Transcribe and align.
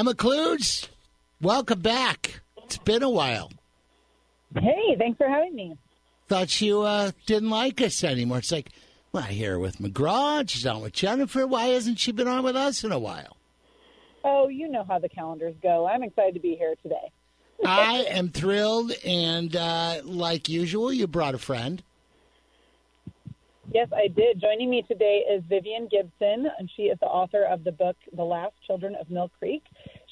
Emma 0.00 0.14
Klues, 0.14 0.88
welcome 1.42 1.80
back. 1.80 2.40
It's 2.64 2.78
been 2.78 3.02
a 3.02 3.10
while. 3.10 3.52
Hey, 4.54 4.96
thanks 4.98 5.18
for 5.18 5.28
having 5.28 5.54
me. 5.54 5.76
Thought 6.26 6.58
you 6.62 6.80
uh, 6.80 7.10
didn't 7.26 7.50
like 7.50 7.82
us 7.82 8.02
anymore. 8.02 8.38
It's 8.38 8.50
like, 8.50 8.70
well, 9.12 9.24
I 9.24 9.32
hear 9.32 9.50
her 9.50 9.58
with 9.58 9.76
McGraw. 9.76 10.48
She's 10.48 10.64
on 10.64 10.80
with 10.80 10.94
Jennifer. 10.94 11.46
Why 11.46 11.66
hasn't 11.66 11.98
she 11.98 12.12
been 12.12 12.28
on 12.28 12.42
with 12.44 12.56
us 12.56 12.82
in 12.82 12.92
a 12.92 12.98
while? 12.98 13.36
Oh, 14.24 14.48
you 14.48 14.70
know 14.70 14.84
how 14.84 14.98
the 14.98 15.10
calendars 15.10 15.54
go. 15.62 15.86
I'm 15.86 16.02
excited 16.02 16.32
to 16.32 16.40
be 16.40 16.56
here 16.56 16.76
today. 16.82 17.12
I 17.66 18.06
am 18.08 18.30
thrilled, 18.30 18.92
and 19.04 19.54
uh, 19.54 20.00
like 20.04 20.48
usual, 20.48 20.94
you 20.94 21.08
brought 21.08 21.34
a 21.34 21.38
friend. 21.38 21.82
Yes, 23.72 23.88
I 23.94 24.08
did. 24.08 24.40
Joining 24.40 24.68
me 24.68 24.82
today 24.82 25.22
is 25.30 25.44
Vivian 25.48 25.86
Gibson, 25.86 26.48
and 26.58 26.68
she 26.74 26.84
is 26.84 26.98
the 26.98 27.06
author 27.06 27.44
of 27.44 27.62
the 27.62 27.70
book 27.70 27.94
The 28.16 28.24
Last 28.24 28.54
Children 28.66 28.96
of 28.96 29.08
Mill 29.08 29.30
Creek. 29.38 29.62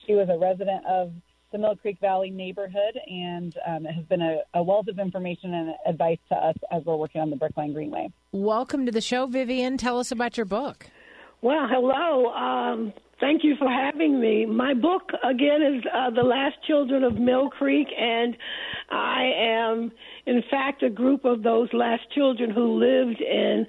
She 0.08 0.14
was 0.14 0.30
a 0.30 0.38
resident 0.38 0.86
of 0.86 1.12
the 1.52 1.58
Mill 1.58 1.76
Creek 1.76 1.98
Valley 2.00 2.30
neighborhood 2.30 2.98
and 3.06 3.54
um, 3.66 3.84
has 3.84 4.06
been 4.06 4.22
a, 4.22 4.38
a, 4.54 4.62
wealth 4.62 4.88
of 4.88 4.98
information 4.98 5.52
and 5.52 5.74
advice 5.86 6.18
to 6.30 6.34
us 6.34 6.54
as 6.72 6.82
we're 6.86 6.96
working 6.96 7.20
on 7.20 7.28
the 7.28 7.36
Brickline 7.36 7.74
Greenway. 7.74 8.10
Welcome 8.32 8.86
to 8.86 8.92
the 8.92 9.02
show, 9.02 9.26
Vivian. 9.26 9.76
Tell 9.76 9.98
us 9.98 10.10
about 10.10 10.38
your 10.38 10.46
book. 10.46 10.86
Well, 11.42 11.68
hello. 11.70 12.32
Um, 12.32 12.94
thank 13.20 13.44
you 13.44 13.56
for 13.58 13.68
having 13.68 14.18
me. 14.18 14.46
My 14.46 14.72
book, 14.72 15.10
again, 15.22 15.60
is 15.60 15.84
uh, 15.94 16.08
The 16.08 16.22
Last 16.22 16.56
Children 16.66 17.04
of 17.04 17.16
Mill 17.16 17.50
Creek, 17.50 17.88
and 17.98 18.34
I 18.90 19.30
am, 19.36 19.92
in 20.24 20.42
fact, 20.50 20.82
a 20.82 20.90
group 20.90 21.26
of 21.26 21.42
those 21.42 21.68
last 21.74 22.02
children 22.14 22.50
who 22.50 22.78
lived 22.78 23.20
in 23.20 23.66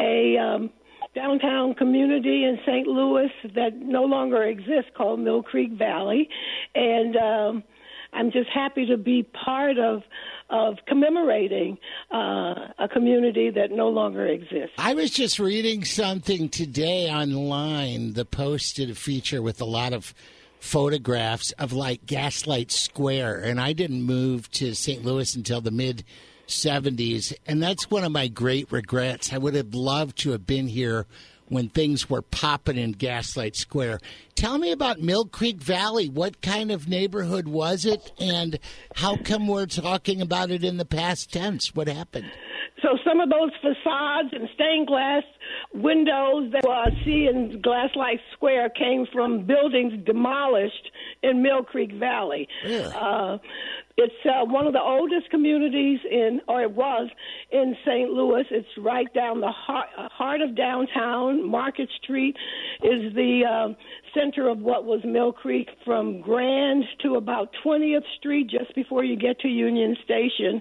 a 0.00 0.38
um, 0.38 0.70
downtown 1.14 1.74
community 1.74 2.44
in 2.44 2.58
St. 2.66 2.86
Louis 2.86 3.30
that 3.54 3.76
no 3.76 4.02
longer 4.04 4.42
exists 4.42 4.90
called 4.96 5.20
Mill 5.20 5.42
Creek 5.42 5.72
Valley, 5.72 6.28
and 6.74 7.16
um, 7.16 7.64
I'm 8.12 8.30
just 8.30 8.48
happy 8.50 8.86
to 8.86 8.96
be 8.96 9.22
part 9.22 9.78
of 9.78 10.02
of 10.50 10.76
commemorating 10.86 11.78
uh, 12.12 12.68
a 12.78 12.88
community 12.92 13.50
that 13.50 13.70
no 13.70 13.88
longer 13.88 14.26
exists. 14.26 14.74
I 14.76 14.94
was 14.94 15.10
just 15.10 15.38
reading 15.38 15.84
something 15.84 16.48
today 16.50 17.08
online. 17.08 18.12
The 18.12 18.26
posted 18.26 18.90
a 18.90 18.94
feature 18.94 19.40
with 19.40 19.60
a 19.60 19.64
lot 19.64 19.92
of 19.92 20.14
photographs 20.60 21.52
of 21.52 21.72
like 21.72 22.06
Gaslight 22.06 22.70
Square, 22.70 23.40
and 23.40 23.60
I 23.60 23.72
didn't 23.72 24.02
move 24.02 24.50
to 24.52 24.74
St. 24.74 25.04
Louis 25.04 25.34
until 25.34 25.60
the 25.60 25.70
mid 25.70 26.04
70s, 26.46 27.34
and 27.46 27.62
that's 27.62 27.90
one 27.90 28.04
of 28.04 28.12
my 28.12 28.28
great 28.28 28.70
regrets. 28.70 29.32
I 29.32 29.38
would 29.38 29.54
have 29.54 29.74
loved 29.74 30.18
to 30.18 30.30
have 30.30 30.46
been 30.46 30.68
here 30.68 31.06
when 31.48 31.68
things 31.68 32.08
were 32.08 32.22
popping 32.22 32.78
in 32.78 32.92
Gaslight 32.92 33.56
Square. 33.56 34.00
Tell 34.34 34.58
me 34.58 34.72
about 34.72 35.00
Mill 35.00 35.26
Creek 35.26 35.58
Valley. 35.58 36.08
What 36.08 36.40
kind 36.40 36.70
of 36.70 36.88
neighborhood 36.88 37.48
was 37.48 37.84
it, 37.84 38.12
and 38.18 38.58
how 38.94 39.16
come 39.16 39.46
we're 39.46 39.66
talking 39.66 40.20
about 40.20 40.50
it 40.50 40.64
in 40.64 40.76
the 40.76 40.84
past 40.84 41.32
tense? 41.32 41.74
What 41.74 41.88
happened? 41.88 42.30
So 42.82 42.98
some 43.06 43.20
of 43.20 43.30
those 43.30 43.50
facades 43.60 44.28
and 44.32 44.48
stained 44.54 44.86
glass 44.86 45.22
windows 45.74 46.52
that 46.52 46.64
I 46.66 46.90
see 47.04 47.26
in 47.26 47.60
Gaslight 47.60 48.20
Square 48.32 48.70
came 48.70 49.06
from 49.12 49.44
buildings 49.44 49.92
demolished 50.06 50.90
in 51.22 51.42
Mill 51.42 51.64
Creek 51.64 51.92
Valley. 51.92 52.48
Really? 52.64 52.92
Uh, 52.94 53.38
it's 53.96 54.14
uh, 54.24 54.44
one 54.44 54.66
of 54.66 54.72
the 54.72 54.80
oldest 54.80 55.30
communities 55.30 56.00
in, 56.10 56.40
or 56.48 56.62
it 56.62 56.72
was, 56.72 57.08
in 57.52 57.76
St. 57.84 58.10
Louis. 58.10 58.44
It's 58.50 58.66
right 58.78 59.12
down 59.14 59.40
the 59.40 59.52
heart, 59.52 59.88
heart 59.96 60.40
of 60.40 60.56
downtown. 60.56 61.48
Market 61.48 61.88
Street 62.02 62.36
is 62.82 63.14
the 63.14 63.42
uh, 63.48 63.74
center 64.12 64.48
of 64.48 64.58
what 64.58 64.84
was 64.84 65.00
Mill 65.04 65.32
Creek 65.32 65.68
from 65.84 66.20
Grand 66.20 66.84
to 67.02 67.14
about 67.14 67.50
20th 67.64 68.02
Street, 68.18 68.50
just 68.50 68.74
before 68.74 69.04
you 69.04 69.16
get 69.16 69.38
to 69.40 69.48
Union 69.48 69.96
Station. 70.04 70.60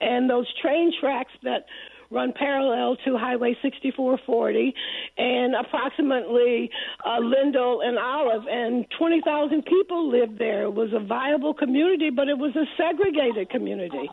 And 0.00 0.28
those 0.28 0.46
train 0.60 0.92
tracks 1.00 1.32
that 1.44 1.66
run 2.10 2.32
parallel 2.32 2.96
to 3.04 3.16
Highway 3.16 3.56
6440 3.62 4.74
and 5.18 5.54
approximately 5.54 6.70
uh, 7.04 7.18
Lindell 7.20 7.80
and 7.82 7.98
Olive, 7.98 8.44
and 8.48 8.86
20,000 8.98 9.64
people 9.64 10.10
lived 10.10 10.38
there. 10.38 10.64
It 10.64 10.74
was 10.74 10.90
a 10.92 11.04
viable 11.04 11.54
community, 11.54 12.10
but 12.10 12.28
it 12.28 12.38
was 12.38 12.54
a 12.56 12.64
segregated 12.76 13.50
community. 13.50 14.08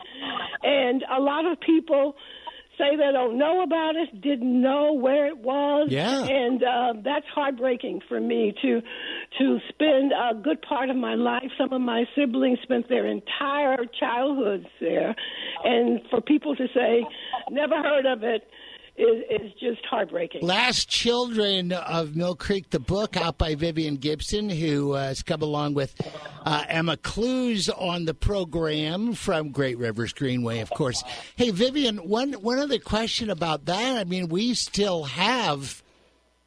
And 0.63 1.03
a 1.11 1.19
lot 1.19 1.45
of 1.45 1.59
people 1.59 2.15
say 2.77 2.95
they 2.95 3.11
don't 3.11 3.37
know 3.37 3.61
about 3.61 3.95
it, 3.95 4.21
didn't 4.21 4.61
know 4.61 4.93
where 4.93 5.27
it 5.27 5.37
was, 5.37 5.89
yeah. 5.91 6.23
and 6.23 6.63
uh, 6.63 6.93
that's 7.03 7.25
heartbreaking 7.33 8.01
for 8.09 8.19
me 8.19 8.53
to 8.61 8.81
to 9.39 9.59
spend 9.69 10.11
a 10.11 10.35
good 10.35 10.61
part 10.61 10.89
of 10.89 10.95
my 10.95 11.15
life. 11.15 11.51
Some 11.57 11.73
of 11.73 11.81
my 11.81 12.05
siblings 12.15 12.59
spent 12.63 12.87
their 12.89 13.07
entire 13.07 13.77
childhoods 13.99 14.67
there, 14.79 15.15
and 15.63 16.01
for 16.09 16.21
people 16.21 16.55
to 16.55 16.67
say 16.73 17.05
never 17.49 17.75
heard 17.75 18.05
of 18.05 18.23
it 18.23 18.47
is, 18.95 19.23
is 19.29 19.51
just 19.59 19.83
heartbreaking. 19.85 20.41
Last 20.41 20.87
Children 20.87 21.71
of 21.71 22.15
Mill 22.15 22.35
Creek, 22.35 22.69
the 22.69 22.79
book 22.79 23.17
out 23.17 23.37
by 23.37 23.55
Vivian 23.55 23.95
Gibson, 23.95 24.49
who 24.49 24.93
uh, 24.93 25.07
has 25.07 25.23
come 25.23 25.41
along 25.41 25.73
with 25.73 25.95
uh, 26.45 26.63
Emma 26.67 26.97
Klues 26.97 27.69
on 27.75 28.05
the 28.05 28.13
program 28.13 29.13
from 29.13 29.49
Great 29.49 29.77
Rivers 29.77 30.13
Greenway, 30.13 30.59
of 30.59 30.69
course. 30.69 31.03
Hey, 31.35 31.49
Vivian, 31.49 31.97
one, 31.97 32.33
one 32.33 32.59
other 32.59 32.79
question 32.79 33.29
about 33.29 33.65
that. 33.65 33.97
I 33.97 34.03
mean, 34.03 34.27
we 34.29 34.53
still 34.53 35.05
have 35.05 35.82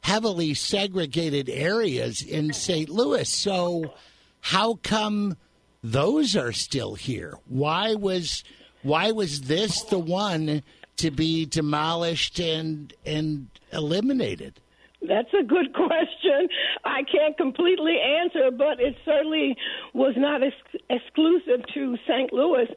heavily 0.01 0.53
segregated 0.53 1.49
areas 1.49 2.21
in 2.21 2.53
St. 2.53 2.89
Louis. 2.89 3.27
So, 3.29 3.93
how 4.41 4.75
come 4.75 5.37
those 5.83 6.35
are 6.35 6.51
still 6.51 6.95
here? 6.95 7.37
Why 7.47 7.95
was 7.95 8.43
why 8.83 9.11
was 9.11 9.41
this 9.41 9.81
the 9.83 9.99
one 9.99 10.63
to 10.97 11.11
be 11.11 11.45
demolished 11.45 12.39
and 12.39 12.93
and 13.05 13.47
eliminated? 13.71 14.59
That's 15.01 15.33
a 15.39 15.43
good 15.43 15.73
question. 15.73 16.47
I 16.83 17.01
can't 17.03 17.37
completely 17.37 17.97
answer, 17.99 18.51
but 18.51 18.79
it 18.79 18.95
certainly 19.05 19.55
was 19.93 20.13
not 20.17 20.41
ex- 20.43 20.83
exclusive 20.89 21.65
to 21.73 21.97
St. 22.07 22.33
Louis. 22.33 22.67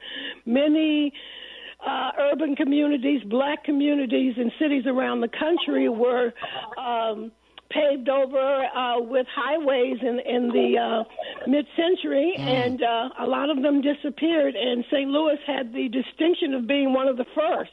Many 0.44 1.12
uh, 1.86 2.10
urban 2.18 2.56
communities, 2.56 3.22
black 3.24 3.64
communities, 3.64 4.34
and 4.36 4.52
cities 4.58 4.84
around 4.86 5.20
the 5.20 5.28
country 5.28 5.88
were 5.88 6.32
um, 6.78 7.32
paved 7.70 8.08
over 8.08 8.64
uh, 8.64 9.00
with 9.00 9.26
highways 9.34 9.96
in, 10.02 10.20
in 10.26 10.48
the 10.48 10.78
uh, 10.78 11.04
mid-century, 11.46 12.34
mm. 12.36 12.40
and 12.40 12.82
uh, 12.82 13.08
a 13.20 13.26
lot 13.26 13.48
of 13.48 13.62
them 13.62 13.80
disappeared. 13.80 14.54
And 14.56 14.84
St. 14.90 15.08
Louis 15.08 15.38
had 15.46 15.72
the 15.72 15.88
distinction 15.88 16.54
of 16.54 16.66
being 16.66 16.92
one 16.92 17.08
of 17.08 17.16
the 17.16 17.26
first 17.34 17.70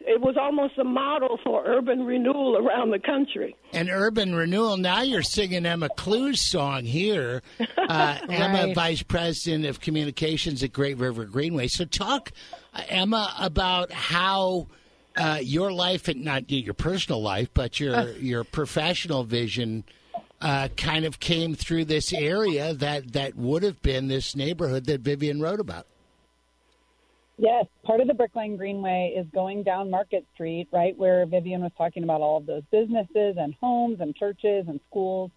it 0.00 0.20
was 0.20 0.36
almost 0.36 0.78
a 0.78 0.84
model 0.84 1.38
for 1.44 1.64
urban 1.66 2.04
renewal 2.04 2.56
around 2.56 2.90
the 2.90 2.98
country. 2.98 3.54
And 3.72 3.90
urban 3.90 4.34
renewal. 4.34 4.76
Now 4.76 5.02
you're 5.02 5.22
singing 5.22 5.66
Emma 5.66 5.88
Klues' 5.90 6.38
song 6.38 6.84
here. 6.84 7.42
Uh, 7.60 7.66
right. 7.78 8.24
Emma, 8.28 8.74
Vice 8.74 9.02
President 9.02 9.66
of 9.66 9.80
Communications 9.80 10.62
at 10.62 10.72
Great 10.72 10.98
River 10.98 11.24
Greenway. 11.26 11.68
So 11.68 11.84
talk, 11.84 12.32
uh, 12.74 12.82
Emma, 12.88 13.34
about 13.38 13.92
how. 13.92 14.68
Uh, 15.16 15.40
your 15.42 15.72
life, 15.72 16.06
and 16.06 16.24
not 16.24 16.48
your 16.48 16.72
personal 16.72 17.20
life, 17.20 17.48
but 17.52 17.80
your 17.80 17.96
uh. 17.96 18.06
your 18.20 18.44
professional 18.44 19.24
vision, 19.24 19.82
uh, 20.40 20.68
kind 20.76 21.04
of 21.04 21.18
came 21.18 21.56
through 21.56 21.84
this 21.84 22.12
area 22.12 22.72
that 22.74 23.12
that 23.12 23.34
would 23.34 23.64
have 23.64 23.82
been 23.82 24.06
this 24.06 24.36
neighborhood 24.36 24.86
that 24.86 25.00
Vivian 25.00 25.40
wrote 25.40 25.58
about. 25.58 25.86
Yes, 27.42 27.64
part 27.84 28.02
of 28.02 28.06
the 28.06 28.12
Brickline 28.12 28.58
Greenway 28.58 29.14
is 29.16 29.26
going 29.32 29.62
down 29.62 29.90
Market 29.90 30.26
Street, 30.34 30.68
right 30.74 30.94
where 30.98 31.24
Vivian 31.24 31.62
was 31.62 31.72
talking 31.78 32.04
about 32.04 32.20
all 32.20 32.36
of 32.36 32.44
those 32.44 32.64
businesses 32.70 33.36
and 33.38 33.54
homes 33.62 34.00
and 34.00 34.14
churches 34.14 34.66
and 34.68 34.78
schools. 34.90 35.30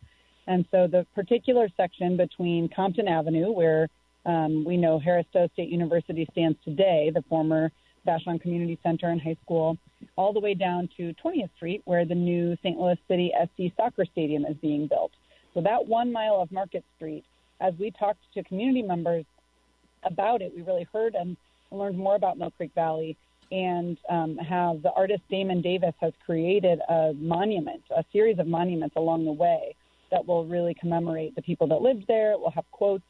And 0.46 0.66
so 0.70 0.86
the 0.86 1.08
particular 1.16 1.70
section 1.78 2.18
between 2.18 2.68
Compton 2.76 3.08
Avenue, 3.08 3.54
where 3.54 3.88
um, 4.26 4.66
we 4.66 4.76
know 4.76 5.00
Harris 5.00 5.26
Stowe 5.30 5.48
State 5.54 5.70
University 5.70 6.28
stands 6.34 6.58
today, 6.66 7.10
the 7.16 7.22
former 7.30 7.72
Vashon 8.06 8.42
Community 8.42 8.78
Center 8.84 9.08
and 9.08 9.22
High 9.22 9.38
School, 9.46 9.78
all 10.18 10.34
the 10.34 10.42
way 10.42 10.56
down 10.56 10.90
to 10.98 11.16
20th 11.24 11.56
Street, 11.56 11.84
where 11.86 12.04
the 12.04 12.16
new 12.16 12.58
St. 12.58 12.78
Louis 12.78 12.98
City 13.08 13.32
SC 13.46 13.74
Soccer 13.78 14.04
Stadium 14.12 14.44
is 14.44 14.58
being 14.62 14.88
built. 14.88 15.12
So 15.54 15.62
that 15.62 15.88
one 15.88 16.12
mile 16.12 16.42
of 16.42 16.52
Market 16.52 16.84
Street, 16.98 17.24
as 17.62 17.74
we 17.80 17.92
talked 17.92 18.20
to 18.34 18.44
community 18.44 18.82
members 18.82 19.24
about 20.04 20.42
it, 20.42 20.52
we 20.54 20.64
really 20.64 20.86
heard 20.92 21.16
and 21.16 21.38
learned 21.74 21.98
more 21.98 22.16
about 22.16 22.38
Mill 22.38 22.52
Creek 22.52 22.72
Valley 22.76 23.18
and 23.52 23.98
um, 24.10 24.38
have 24.38 24.82
the 24.82 24.92
artist 24.92 25.22
Damon 25.30 25.62
Davis 25.62 25.94
has 26.00 26.14
created 26.26 26.80
a 26.90 27.14
monument, 27.14 27.84
a 27.96 28.04
series 28.12 28.40
of 28.40 28.48
monuments 28.48 28.96
along 28.96 29.26
the 29.26 29.32
way 29.32 29.76
that 30.12 30.26
will 30.26 30.46
really 30.46 30.76
commemorate 30.80 31.36
the 31.36 31.42
people 31.42 31.68
that 31.68 31.82
lived 31.82 32.06
there. 32.08 32.32
It 32.32 32.40
will 32.40 32.52
have 32.52 32.66
quotes 32.72 33.04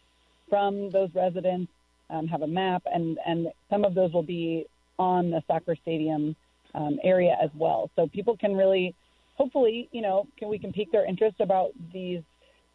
from 0.50 0.90
those 0.90 1.10
residents, 1.14 1.72
um, 2.10 2.28
have 2.28 2.42
a 2.42 2.48
map, 2.48 2.84
and, 2.86 3.18
and 3.26 3.48
some 3.70 3.86
of 3.86 3.94
those 3.94 4.12
will 4.12 4.24
be 4.24 4.66
on 5.00 5.30
the 5.30 5.42
soccer 5.48 5.76
stadium 5.82 6.36
um, 6.76 7.00
area 7.04 7.38
as 7.42 7.50
well. 7.56 7.90
So 7.96 8.08
people 8.08 8.36
can 8.38 8.56
really, 8.56 8.96
hopefully, 9.36 9.90
you 9.92 10.02
know, 10.02 10.28
can 10.38 10.50
we 10.50 10.60
can 10.60 10.74
pique 10.74 10.92
their 10.92 11.06
interest 11.06 11.40
about 11.40 11.72
these 11.94 12.22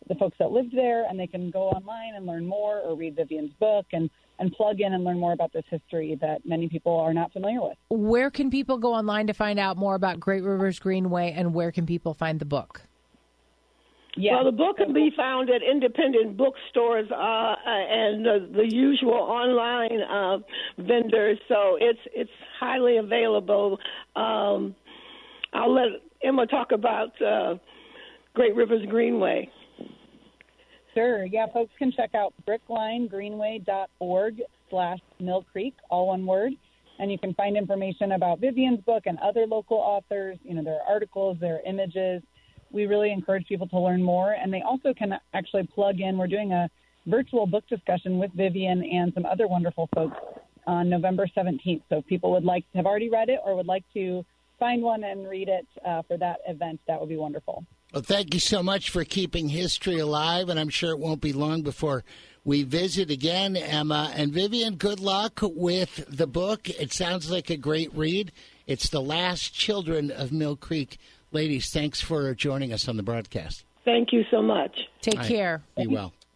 the 0.09 0.15
folks 0.15 0.37
that 0.39 0.51
lived 0.51 0.75
there, 0.75 1.05
and 1.05 1.19
they 1.19 1.27
can 1.27 1.51
go 1.51 1.65
online 1.65 2.15
and 2.15 2.25
learn 2.25 2.47
more 2.47 2.79
or 2.79 2.97
read 2.97 3.17
Vivian's 3.17 3.53
book 3.61 3.87
and 3.93 4.09
and 4.39 4.53
plug 4.53 4.81
in 4.81 4.93
and 4.93 5.05
learn 5.05 5.19
more 5.19 5.33
about 5.33 5.53
this 5.53 5.65
history 5.69 6.17
that 6.21 6.45
many 6.45 6.69
people 6.69 6.97
are 6.97 7.15
not 7.15 7.33
familiar 7.33 7.61
with. 7.61 7.77
Where 7.91 8.31
can 8.31 8.51
people 8.51 8.79
go 8.79 8.95
online 8.95 9.27
to 9.27 9.35
find 9.35 9.59
out 9.59 9.77
more 9.77 9.95
about 9.95 10.21
Great 10.21 10.43
Rivers 10.43 10.79
Greenway, 10.79 11.35
and 11.37 11.55
where 11.55 11.73
can 11.73 11.87
people 11.87 12.15
find 12.15 12.41
the 12.41 12.45
book? 12.45 12.83
Yeah. 14.17 14.35
Well, 14.35 14.47
the 14.47 14.57
book 14.57 14.79
can 14.79 14.93
be 14.93 15.11
found 15.17 15.49
at 15.49 15.63
independent 15.63 16.37
bookstores 16.37 17.09
uh, 17.11 17.55
and 17.65 18.27
uh, 18.27 18.33
the 18.53 18.67
usual 18.69 19.13
online 19.13 20.01
uh, 20.03 20.39
vendors. 20.79 21.39
So 21.47 21.79
it's 21.81 22.01
it's 22.13 22.31
highly 22.59 22.97
available. 22.97 23.79
Um, 24.17 24.75
I'll 25.53 25.73
let 25.73 26.03
Emma 26.23 26.47
talk 26.47 26.73
about 26.73 27.11
uh, 27.23 27.57
Great 28.35 28.57
Rivers 28.57 28.85
Greenway. 28.89 29.51
Sure. 30.99 31.25
Yeah, 31.25 31.47
folks 31.55 31.71
can 31.79 31.93
check 31.93 32.17
out 32.17 32.35
bricklinegreenway.org 32.45 34.43
slash 34.69 34.99
Mill 35.21 35.45
Creek, 35.53 35.75
all 35.91 36.09
one 36.09 36.27
word. 36.27 36.55
And 36.99 37.13
you 37.13 37.19
can 37.21 37.35
find 37.35 37.57
information 37.57 38.11
about 38.13 38.41
Vivian's 38.41 38.81
book 38.81 39.05
and 39.07 39.17
other 39.21 39.47
local 39.47 39.77
authors. 39.77 40.39
You 40.43 40.55
know, 40.55 40.65
there 40.65 40.75
are 40.75 40.93
articles, 40.93 41.37
there 41.41 41.55
are 41.55 41.61
images. 41.61 42.21
We 42.73 42.87
really 42.87 43.13
encourage 43.13 43.47
people 43.47 43.69
to 43.69 43.79
learn 43.79 44.03
more. 44.03 44.33
And 44.33 44.53
they 44.53 44.63
also 44.63 44.93
can 44.93 45.15
actually 45.35 45.69
plug 45.73 46.01
in. 46.01 46.19
We're 46.19 46.27
doing 46.27 46.51
a 46.51 46.69
virtual 47.07 47.47
book 47.47 47.63
discussion 47.69 48.19
with 48.19 48.33
Vivian 48.33 48.83
and 48.83 49.15
some 49.15 49.25
other 49.25 49.47
wonderful 49.47 49.89
folks 49.95 50.17
on 50.67 50.91
November 50.91 51.29
17th. 51.29 51.83
So 51.91 51.99
if 51.99 52.07
people 52.09 52.33
would 52.33 52.45
like 52.45 52.69
to 52.73 52.79
have 52.79 52.87
already 52.87 53.09
read 53.09 53.29
it 53.29 53.39
or 53.45 53.55
would 53.55 53.69
like 53.69 53.85
to 53.95 54.25
find 54.59 54.83
one 54.83 55.05
and 55.05 55.29
read 55.29 55.49
it 55.49 55.69
uh, 55.87 56.03
for 56.09 56.17
that 56.17 56.39
event, 56.49 56.81
that 56.89 56.99
would 56.99 57.09
be 57.09 57.17
wonderful. 57.17 57.65
Well, 57.93 58.03
thank 58.03 58.35
you 58.35 58.41
so 58.41 58.63
much 58.63 58.91
for 58.91 59.03
keeping 59.05 59.49
history 59.49 59.99
alive, 59.99 60.51
and 60.51 60.61
I'm 60.61 60.69
sure 60.69 60.91
it 60.91 60.99
won't 60.99 61.23
be 61.23 61.33
long 61.33 61.63
before 61.63 62.05
we 62.45 62.63
visit 62.63 63.11
again, 63.11 63.57
Emma. 63.57 64.13
And 64.15 64.31
Vivian, 64.31 64.77
good 64.77 65.01
luck 65.01 65.41
with 65.43 66.05
the 66.09 66.27
book. 66.27 66.69
It 66.69 66.93
sounds 66.93 67.31
like 67.31 67.49
a 67.49 67.57
great 67.57 67.95
read. 67.95 68.31
It's 68.67 68.91
The 68.91 69.01
Last 69.01 69.55
Children 69.55 70.11
of 70.11 70.33
Mill 70.33 70.55
Creek. 70.55 70.99
Ladies, 71.33 71.71
thanks 71.71 72.01
for 72.01 72.35
joining 72.35 72.75
us 72.75 72.89
on 72.89 72.99
the 72.99 73.03
broadcast. 73.03 73.65
Thank 73.87 74.13
you 74.13 74.25
so 74.31 74.43
much. 74.43 74.87
Take 75.01 75.23
care. 75.23 75.63
Be 75.77 75.87
well. 75.87 76.13